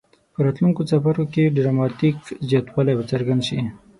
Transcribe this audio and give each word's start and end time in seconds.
په 0.33 0.39
راتلونکو 0.45 0.81
څپرکو 0.89 1.25
کې 1.33 1.53
ډراماټیک 1.55 2.15
زیاتوالی 2.49 2.93
به 2.97 3.03
څرګند 3.11 3.41
شي. 3.47 3.59